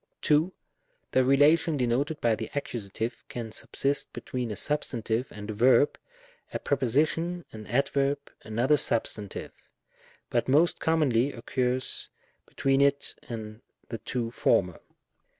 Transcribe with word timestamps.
2. 0.23 0.51
The 1.11 1.23
relation 1.23 1.77
denoted 1.77 2.19
by 2.21 2.33
the 2.33 2.49
Accus. 2.55 2.89
can 3.29 3.51
subsist 3.51 4.11
between 4.13 4.49
a 4.49 4.55
substantive 4.55 5.27
and 5.31 5.51
a 5.51 5.53
verb— 5.53 5.95
a 6.51 6.57
preposition, 6.57 7.45
an 7.51 7.67
adverb, 7.67 8.17
another 8.41 8.77
substantive; 8.77 9.51
but 10.31 10.47
most 10.47 10.79
commonly 10.79 11.31
occurs 11.31 12.09
between 12.47 12.81
it 12.81 13.13
and 13.29 13.61
the 13.89 13.99
two 13.99 14.31
former. 14.31 14.79